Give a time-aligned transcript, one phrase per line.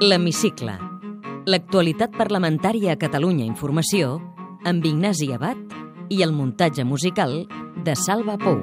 [0.00, 0.74] L'Hemicicle.
[1.48, 4.18] L'actualitat parlamentària a Catalunya Informació
[4.68, 5.56] amb Ignasi Abad
[6.12, 7.38] i el muntatge musical
[7.86, 8.60] de Salva Pou.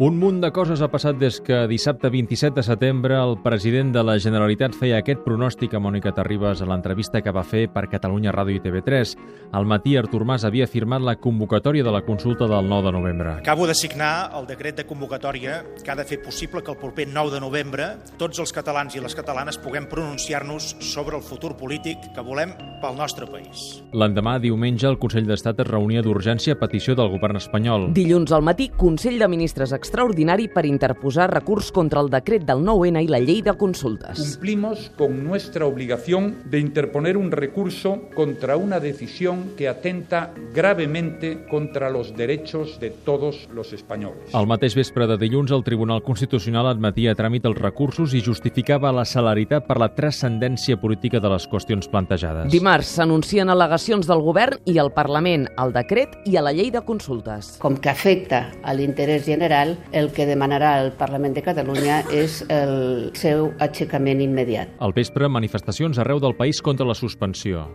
[0.00, 4.00] Un munt de coses ha passat des que dissabte 27 de setembre el president de
[4.00, 8.32] la Generalitat feia aquest pronòstic a Mònica Terribas a l'entrevista que va fer per Catalunya
[8.32, 9.12] Ràdio i TV3.
[9.52, 13.34] Al matí, Artur Mas havia firmat la convocatòria de la consulta del 9 de novembre.
[13.42, 17.06] Acabo de signar el decret de convocatòria que ha de fer possible que el proper
[17.12, 22.08] 9 de novembre tots els catalans i les catalanes puguem pronunciar-nos sobre el futur polític
[22.16, 23.82] que volem pel nostre país.
[23.92, 27.90] L'endemà, diumenge, el Consell d'Estat es reunia d'urgència a petició del govern espanyol.
[27.92, 33.00] Dilluns al matí, Consell de Ministres extraordinari per interposar recurs contra el decret del 9-N
[33.02, 34.20] i la llei de consultes.
[34.20, 41.90] Cumplimos con nuestra obligación de interponer un recurso contra una decisión que atenta gravemente contra
[41.90, 44.32] los derechos de todos los españoles.
[44.32, 48.94] Al mateix vespre de dilluns, el Tribunal Constitucional admetia a tràmit els recursos i justificava
[48.94, 52.46] la celeritat per la transcendència política de les qüestions plantejades.
[52.54, 56.86] Dimarts s'anuncien al·legacions del govern i al Parlament al decret i a la llei de
[56.86, 57.56] consultes.
[57.58, 63.10] Com que afecta a l'interès general, el que demanarà el Parlament de Catalunya és el
[63.18, 64.76] seu aixecament immediat.
[64.78, 67.68] Al vespre, manifestacions arreu del país contra la suspensió.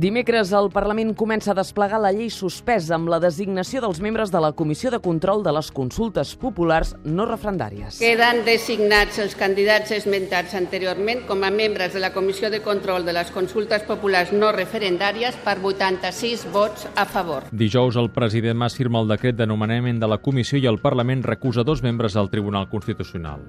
[0.00, 4.40] Dimecres, el Parlament comença a desplegar la llei suspesa amb la designació dels membres de
[4.40, 7.98] la Comissió de Control de les Consultes Populars no referendàries.
[8.00, 13.12] Queden designats els candidats esmentats anteriorment com a membres de la Comissió de Control de
[13.12, 17.50] les Consultes Populars no referendàries per 86 vots a favor.
[17.52, 21.26] Dijous, el president Mas firma el decret de nomenament de la comissió i el Parlament
[21.28, 23.44] recusa dos membres del Tribunal Constitucional.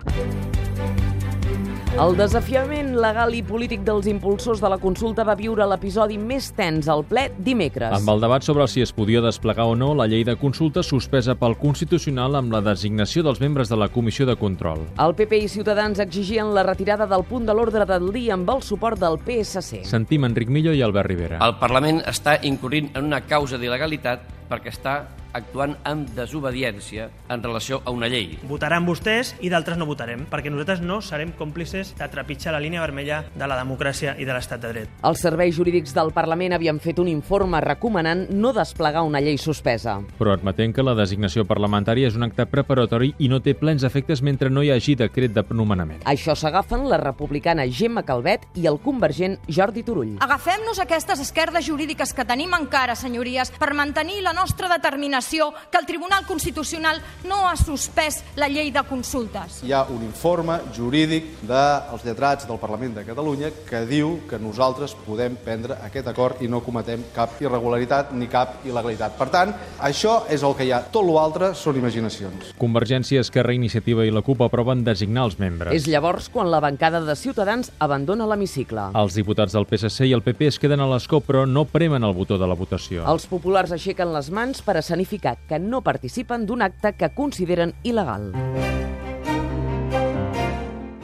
[2.00, 6.88] El desafiament legal i polític dels impulsors de la consulta va viure l'episodi més tens
[6.88, 7.92] al ple dimecres.
[7.97, 11.36] Amb el debat sobre si es podia desplegar o no la llei de consulta suspesa
[11.36, 14.88] pel Constitucional amb la designació dels membres de la Comissió de Control.
[15.03, 18.63] El PP i Ciutadans exigien la retirada del punt de l'ordre del dia amb el
[18.63, 19.84] suport del PSC.
[19.84, 21.44] Sentim Enric Millo i Albert Rivera.
[21.44, 25.01] El Parlament està incorrint en una causa d'il·legalitat perquè està
[25.34, 28.38] actuant amb desobediència en relació a una llei.
[28.50, 32.84] Votaran vostès i d'altres no votarem, perquè nosaltres no serem còmplices de trepitjar la línia
[32.84, 34.97] vermella de la democràcia i de l'estat de dret.
[35.08, 40.00] Els serveis jurídics del Parlament havien fet un informe recomanant no desplegar una llei suspesa.
[40.19, 44.22] Però admetent que la designació parlamentària és un acte preparatori i no té plens efectes
[44.22, 46.03] mentre no hi hagi decret de nomenament.
[46.06, 50.18] Això s'agafen la republicana Gemma Calvet i el convergent Jordi Turull.
[50.19, 55.85] Agafem-nos aquestes esquerdes jurídiques que tenim encara, senyories, per mantenir la nostra determinació que el
[55.85, 59.61] Tribunal Constitucional no ha suspès la llei de consultes.
[59.63, 64.95] Hi ha un informe jurídic dels lletrats del Parlament de Catalunya que diu que nosaltres
[65.05, 69.15] podem prendre aquest acord i no cometem cap irregularitat ni cap il·legalitat.
[69.19, 70.81] Per tant, això és el que hi ha.
[70.91, 72.51] Tot l'altre són imaginacions.
[72.59, 75.75] Convergència, Esquerra, Iniciativa i la CUP aproven designar els membres.
[75.75, 78.89] És llavors quan la bancada de Ciutadans abandona l'hemicicle.
[78.97, 82.17] Els diputats del PSC i el PP es queden a l'escó però no premen el
[82.17, 83.05] botó de la votació.
[83.07, 88.31] Els populars aixequen les mans per escenificar que no participen d'un acte que consideren il·legal.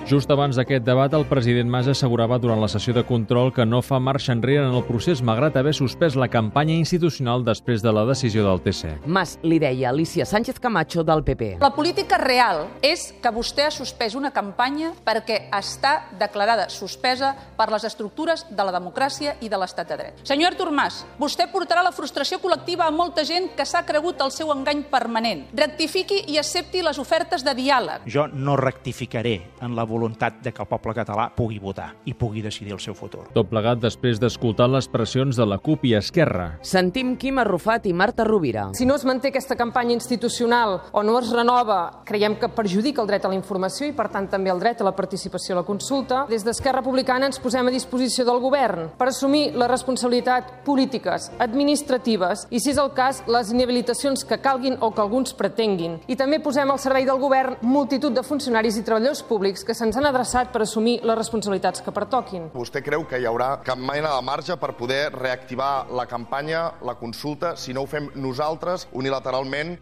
[0.08, 3.82] Just abans d'aquest debat, el president Mas assegurava durant la sessió de control que no
[3.84, 8.06] fa marxa enrere en el procés malgrat haver suspès la campanya institucional després de la
[8.08, 8.94] decisió del TC.
[9.04, 11.58] Mas li deia a Alicia Sánchez Camacho del PP.
[11.60, 17.68] La política real és que vostè ha suspès una campanya perquè està declarada suspesa per
[17.74, 20.24] les estructures de la democràcia i de l'estat de dret.
[20.24, 24.32] Senyor Artur Mas, vostè portarà la frustració col·lectiva a molta gent que s'ha cregut el
[24.32, 25.50] seu engany permanent.
[25.52, 28.08] Rectifiqui i accepti les ofertes de diàleg.
[28.08, 32.44] Jo no rectificaré en la voluntat de que el poble català pugui votar i pugui
[32.46, 33.26] decidir el seu futur.
[33.34, 36.48] Tot plegat després d'escoltar les pressions de la CUP i Esquerra.
[36.62, 38.70] Sentim Quim Arrufat i Marta Rovira.
[38.78, 43.10] Si no es manté aquesta campanya institucional o no es renova, creiem que perjudica el
[43.10, 45.68] dret a la informació i, per tant, també el dret a la participació a la
[45.68, 46.26] consulta.
[46.30, 52.46] Des d'Esquerra Republicana ens posem a disposició del govern per assumir les responsabilitats polítiques, administratives
[52.52, 55.98] i, si és el cas, les inhabilitacions que calguin o que alguns pretenguin.
[56.08, 60.02] I també posem al servei del govern multitud de funcionaris i treballadors públics que se'ns
[60.02, 62.50] han adreçat per assumir les responsabilitats que pertoquin.
[62.56, 66.98] Vostè creu que hi haurà cap mena de marge per poder reactivar la campanya, la
[67.00, 69.78] consulta, si no ho fem nosaltres unilateralment?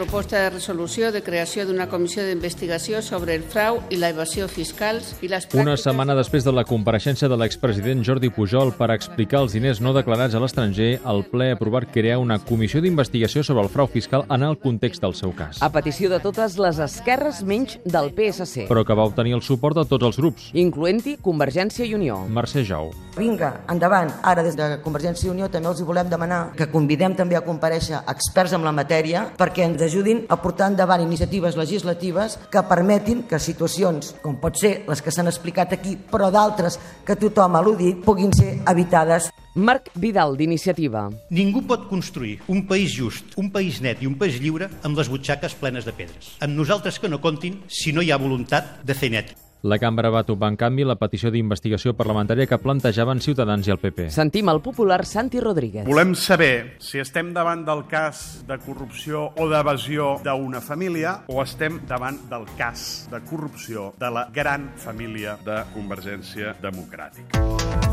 [0.00, 5.10] Proposta de resolució de creació d'una comissió d'investigació sobre el frau i la evasió fiscals
[5.20, 5.82] i les Una pràctiques...
[5.84, 10.32] setmana després de la compareixença de l'expresident Jordi Pujol per explicar els diners no declarats
[10.32, 14.46] a l'estranger, el ple ha aprovat crear una comissió d'investigació sobre el frau fiscal en
[14.46, 18.86] el context del seu cas, A petició de totes les esquerres menys del PSC, però
[18.88, 20.48] que va obtenir el suport de tots els grups.
[20.54, 22.22] incloent-hi Convergència i Unió.
[22.24, 22.88] Mercè Jou.
[23.18, 24.14] Vinga, endavant.
[24.22, 27.44] Ara, des de Convergència i Unió, també els hi volem demanar que convidem també a
[27.44, 33.24] compareixer experts en la matèria perquè ens ajudin a portar endavant iniciatives legislatives que permetin
[33.26, 37.64] que situacions, com pot ser les que s'han explicat aquí, però d'altres que tothom ha
[37.64, 39.28] al·ludit, puguin ser evitades.
[39.58, 41.08] Marc Vidal, d'Iniciativa.
[41.34, 45.10] Ningú pot construir un país just, un país net i un país lliure amb les
[45.10, 46.36] butxaques plenes de pedres.
[46.38, 49.34] Amb nosaltres que no comptin si no hi ha voluntat de fer net.
[49.62, 53.80] La cambra va tombar en canvi la petició d'investigació parlamentària que plantejaven Ciutadans i el
[53.82, 54.08] PP.
[54.14, 55.84] Sentim el popular Santi Rodríguez.
[55.88, 61.82] Volem saber si estem davant del cas de corrupció o d'evasió d'una família o estem
[61.88, 67.89] davant del cas de corrupció de la gran família de Convergència Democràtica.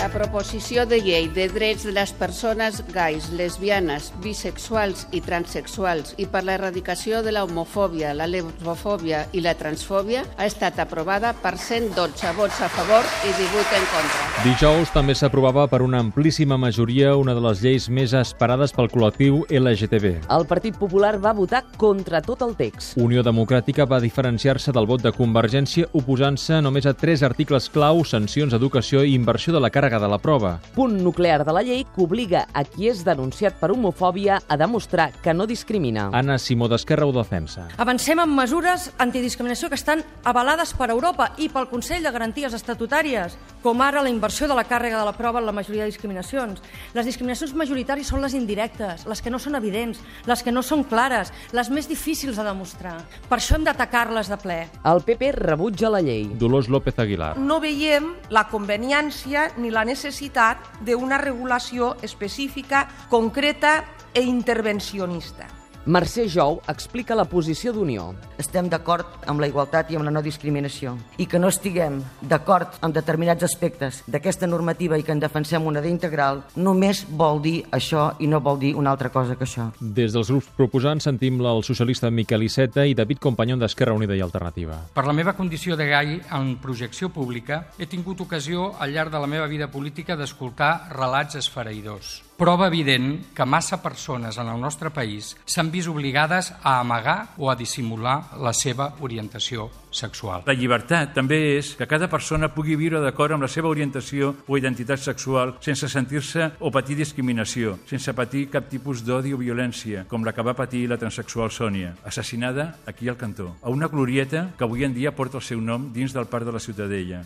[0.00, 6.24] La proposició de llei de drets de les persones gais, lesbianes, bisexuals i transexuals i
[6.24, 11.52] per la erradicació de la homofòbia, la lesbofòbia i la transfòbia ha estat aprovada per
[11.58, 14.30] 112 vots a favor i 18 en contra.
[14.46, 19.42] Dijous també s'aprovava per una amplíssima majoria una de les lleis més esperades pel col·lectiu
[19.52, 20.14] LGTB.
[20.32, 22.96] El Partit Popular va votar contra tot el text.
[22.96, 28.56] Unió Democràtica va diferenciar-se del vot de Convergència oposant-se només a tres articles clau, sancions,
[28.56, 30.60] educació i inversió de la càrrega de la prova.
[30.76, 35.10] Punt nuclear de la llei que obliga a qui és denunciat per homofòbia a demostrar
[35.24, 36.10] que no discrimina.
[36.12, 37.66] Anna Simó d'Esquerra ho defensa.
[37.80, 43.38] Avancem amb mesures antidiscriminació que estan avalades per Europa i pel Consell de Garanties Estatutàries,
[43.64, 46.60] com ara la inversió de la càrrega de la prova en la majoria de discriminacions.
[46.94, 50.84] Les discriminacions majoritàries són les indirectes, les que no són evidents, les que no són
[50.84, 52.98] clares, les més difícils de demostrar.
[53.28, 54.60] Per això hem d'atacar-les de ple.
[54.84, 56.26] El PP rebutja la llei.
[56.38, 57.34] Dolors López Aguilar.
[57.38, 63.84] No veiem la conveniència ni la necessitat d'una regulació específica, concreta
[64.14, 65.59] e intervencionista.
[65.86, 68.10] Mercè Jou explica la posició d'Unió.
[68.36, 72.76] Estem d'acord amb la igualtat i amb la no discriminació i que no estiguem d'acord
[72.84, 78.10] amb determinats aspectes d'aquesta normativa i que en defensem una d'integral només vol dir això
[78.20, 79.70] i no vol dir una altra cosa que això.
[79.80, 84.20] Des dels grups proposants sentim el socialista Miquel Iceta i David Companyón d'Esquerra Unida i
[84.20, 84.82] Alternativa.
[84.92, 89.20] Per la meva condició de gai en projecció pública he tingut ocasió al llarg de
[89.20, 92.29] la meva vida política d'escoltar relats esfereïdors.
[92.40, 97.50] Prova evident que massa persones en el nostre país s'han vist obligades a amagar o
[97.52, 100.46] a dissimular la seva orientació sexual.
[100.48, 104.56] La llibertat també és que cada persona pugui viure d'acord amb la seva orientació o
[104.56, 110.24] identitat sexual sense sentir-se o patir discriminació, sense patir cap tipus d'odi o violència, com
[110.24, 114.64] la que va patir la transexual Sònia, assassinada aquí al cantó, a una glorieta que
[114.64, 117.20] avui en dia porta el seu nom dins del Parc de la Ciutadella.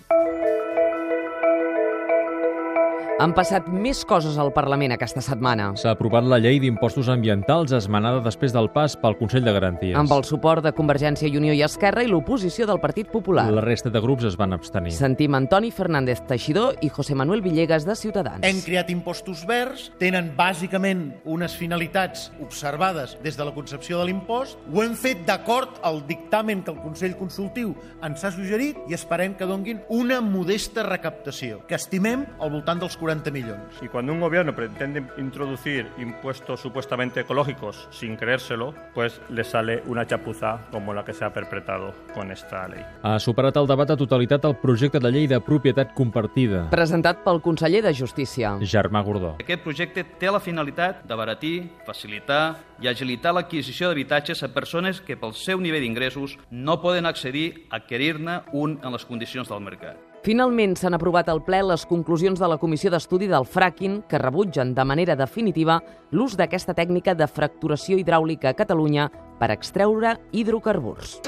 [3.23, 5.69] Han passat més coses al Parlament aquesta setmana.
[5.79, 9.95] S'ha aprovat la llei d'impostos ambientals esmenada després del pas pel Consell de Garanties.
[9.95, 13.45] Amb el suport de Convergència i Unió i Esquerra i l'oposició del Partit Popular.
[13.55, 14.91] La resta de grups es van abstenir.
[14.97, 18.43] Sentim Antoni Fernández Teixidor i José Manuel Villegas de Ciutadans.
[18.43, 24.59] Hem creat impostos verds, tenen bàsicament unes finalitats observades des de la concepció de l'impost.
[24.75, 29.39] Ho hem fet d'acord al dictamen que el Consell Consultiu ens ha suggerit i esperem
[29.39, 33.67] que donguin una modesta recaptació, que estimem al voltant dels 40 millones.
[33.83, 40.07] Y cuando un gobierno pretende introducir impuestos supuestamente ecológicos sin creérselo, pues le sale una
[40.07, 42.81] chapuza como la que se ha perpetrado con esta ley.
[43.03, 46.63] Ha superat el debat a totalitat el projecte de llei de propietat compartida.
[46.73, 48.55] Presentat pel conseller de Justícia.
[48.65, 49.35] Germà Gordó.
[49.45, 55.37] Aquest projecte té la finalitat d'abaratir, facilitar i agilitar l'adquisició d'habitatges a persones que pel
[55.37, 60.14] seu nivell d'ingressos no poden accedir a adquirir-ne un en les condicions del mercat.
[60.25, 64.71] Finalment s'han aprovat al ple les conclusions de la Comissió d'Estudi del Fracking que rebutgen
[64.73, 65.83] de manera definitiva
[66.17, 71.19] l'ús d'aquesta tècnica de fracturació hidràulica a Catalunya per extreure hidrocarburs.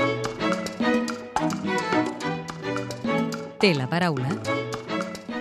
[3.61, 4.33] Té la paraula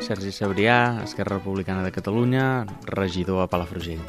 [0.04, 4.04] Sergi Sabrià, Esquerra Republicana de Catalunya, regidor a Palafrugell.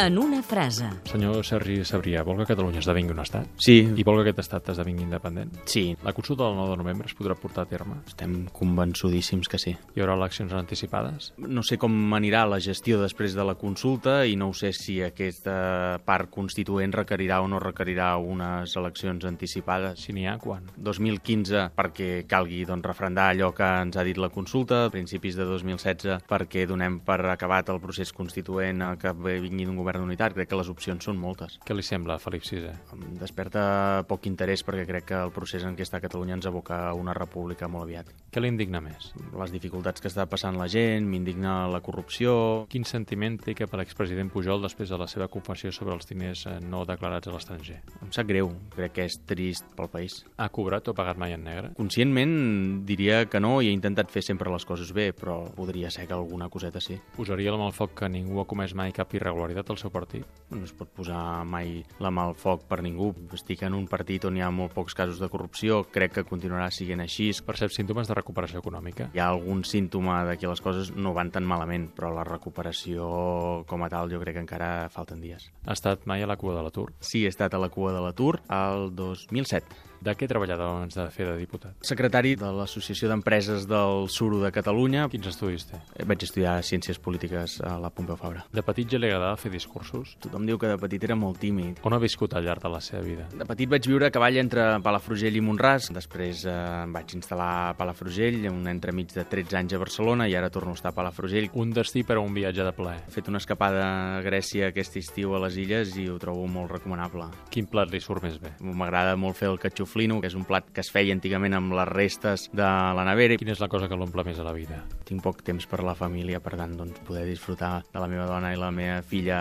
[0.00, 0.86] En una frase.
[1.04, 3.50] Senyor Sergi Sabrià, vol que Catalunya esdevingui un estat?
[3.60, 3.82] Sí.
[3.84, 5.50] I vol que aquest estat esdevingui independent?
[5.68, 5.90] Sí.
[6.00, 7.98] La consulta del 9 de novembre es podrà portar a terme?
[8.08, 9.74] Estem convençudíssims que sí.
[9.76, 11.34] Hi haurà eleccions anticipades?
[11.36, 15.02] No sé com anirà la gestió després de la consulta i no ho sé si
[15.04, 20.00] aquesta part constituent requerirà o no requerirà unes eleccions anticipades.
[20.00, 20.72] Si n'hi ha, quan?
[20.80, 25.44] 2015 perquè calgui doncs, refrendar allò que ens ha dit la consulta, a principis de
[25.44, 30.34] 2016 perquè donem per acabat el procés constituent que vingui d'un govern d'unitat.
[30.36, 31.58] Crec que les opcions són moltes.
[31.66, 32.74] Què li sembla, Felip VI?
[32.94, 36.78] Em desperta poc interès perquè crec que el procés en què està Catalunya ens aboca
[36.88, 38.12] a una república molt aviat.
[38.30, 39.10] Què li indigna més?
[39.34, 42.66] Les dificultats que està passant la gent, m'indigna la corrupció...
[42.70, 46.44] Quin sentiment té cap a l'expresident Pujol després de la seva confessió sobre els diners
[46.46, 47.80] eh, no declarats a l'estranger?
[48.04, 50.20] Em sap greu, crec que és trist pel país.
[50.38, 51.72] Ha cobrat o pagat mai en negre?
[51.78, 56.06] Conscientment diria que no i he intentat fer sempre les coses bé, però podria ser
[56.06, 56.98] que alguna coseta sí.
[57.16, 60.26] Posaria la mà al foc que ningú ha comès mai cap irregularitat al seu partit?
[60.50, 63.12] No es pot posar mai la mà al foc per ningú.
[63.36, 66.70] Estic en un partit on hi ha molt pocs casos de corrupció, crec que continuarà
[66.74, 67.30] sent així.
[67.46, 69.10] Percep símptomes de recuperació econòmica?
[69.14, 73.64] Hi ha algun símptoma de que les coses no van tan malament, però la recuperació
[73.70, 75.50] com a tal jo crec que encara falten dies.
[75.66, 76.90] Ha estat mai a la cua de l'atur?
[77.00, 79.90] Sí, he estat a la cua de l'atur al 2007.
[80.00, 81.74] De què treballava abans de fer de diputat?
[81.84, 85.02] Secretari de l'Associació d'Empreses del Suro de Catalunya.
[85.12, 85.76] Quins estudis té?
[86.08, 88.46] Vaig estudiar Ciències Polítiques a la Pompeu Fabra.
[88.48, 90.16] De petit ja li agradava fer discursos?
[90.24, 91.84] Tothom diu que de petit era molt tímid.
[91.86, 93.28] On ha viscut al llarg de la seva vida?
[93.36, 95.90] De petit vaig viure a cavall entre Palafrugell i Montràs.
[95.94, 100.36] Després eh, em vaig instal·lar a Palafrugell, un entremig de 13 anys a Barcelona i
[100.38, 101.50] ara torno a estar a Palafrugell.
[101.60, 103.04] Un destí per a un viatge de plaer.
[103.06, 106.72] He fet una escapada a Grècia aquest estiu a les illes i ho trobo molt
[106.76, 107.28] recomanable.
[107.52, 108.54] Quin plat li surt més bé?
[108.60, 111.90] M'agrada molt fer el catxoflino, que és un plat que es feia antigament amb les
[111.90, 113.38] restes de la nevera.
[113.40, 114.82] Quina és la cosa que l'omple més a la vida?
[115.08, 118.54] Tinc poc temps per la família, per tant, doncs, poder disfrutar de la meva dona
[118.54, 119.40] i la meva filla...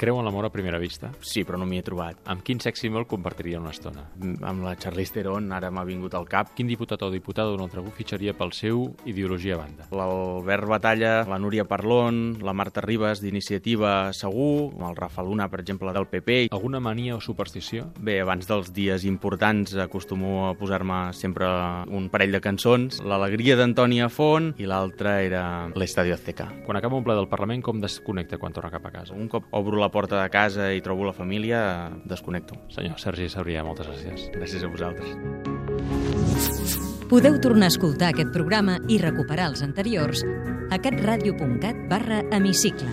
[0.00, 1.10] Creu en l'amor a primera vista?
[1.20, 2.20] Sí, però no m'hi he trobat.
[2.30, 4.06] Amb quin sex símbol compartiria una estona?
[4.20, 6.52] Amb la Charlize Theron, ara m'ha vingut al cap.
[6.56, 9.88] Quin diputat o diputada d'un altre grup fitxaria pel seu ideologia a banda?
[9.96, 15.92] L'Albert Batalla, la Núria Parlon, la Marta Ribas d'Iniciativa Segur, el Rafa Luna, per exemple,
[15.92, 16.38] del PP.
[16.50, 17.90] Alguna mania o superstició?
[17.98, 21.48] Bé, abans dels dies importants acostumo a posar-me sempre
[21.90, 23.00] un parell de cançons.
[23.06, 25.42] L'alegria d'Antònia Font i l'altra era
[25.74, 26.48] l'Estadio Azteca.
[26.66, 29.14] Quan acaba un ple del Parlament, com desconnecta quan torna cap a casa?
[29.16, 32.58] Un cop obro la porta de casa i trobo la família, desconnecto.
[32.74, 34.30] Senyor Sergi Sabrià, moltes gràcies.
[34.34, 35.14] Gràcies a vosaltres.
[37.06, 40.24] Podeu tornar a escoltar aquest programa i recuperar els anteriors
[40.70, 42.90] a catradio.cat barra hemicicle.